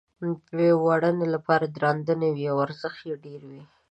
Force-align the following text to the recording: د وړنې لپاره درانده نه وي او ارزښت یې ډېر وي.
د 0.57 0.59
وړنې 0.83 1.27
لپاره 1.35 1.65
درانده 1.75 2.13
نه 2.21 2.27
وي 2.35 2.45
او 2.51 2.57
ارزښت 2.65 3.01
یې 3.09 3.15
ډېر 3.25 3.41
وي. 3.49 3.63